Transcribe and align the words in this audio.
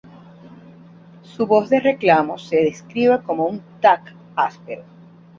Su 1.21 1.45
voz 1.45 1.69
de 1.69 1.79
reclamo 1.79 2.39
se 2.39 2.55
describe 2.55 3.21
como 3.21 3.45
un 3.45 3.61
""tac"" 3.81 4.11
áspero. 4.35 4.83